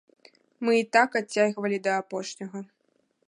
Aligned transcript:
Мы 0.67 0.71
і 0.77 0.85
так 0.97 1.17
адцягвалі 1.21 1.77
да 1.87 1.93
апошняга. 2.05 2.59